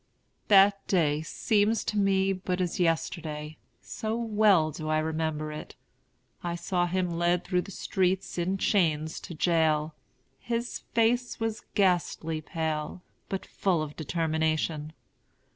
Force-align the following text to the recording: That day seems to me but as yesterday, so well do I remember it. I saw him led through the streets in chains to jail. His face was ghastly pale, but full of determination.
That 0.47 0.87
day 0.87 1.21
seems 1.21 1.83
to 1.83 1.95
me 1.99 2.33
but 2.33 2.59
as 2.59 2.79
yesterday, 2.79 3.57
so 3.81 4.15
well 4.17 4.71
do 4.71 4.89
I 4.89 4.97
remember 4.97 5.51
it. 5.51 5.75
I 6.43 6.55
saw 6.55 6.87
him 6.87 7.07
led 7.11 7.43
through 7.43 7.61
the 7.61 7.69
streets 7.69 8.39
in 8.39 8.57
chains 8.57 9.19
to 9.19 9.35
jail. 9.35 9.93
His 10.39 10.79
face 10.95 11.39
was 11.39 11.65
ghastly 11.75 12.41
pale, 12.41 13.03
but 13.29 13.45
full 13.45 13.83
of 13.83 13.95
determination. 13.95 14.93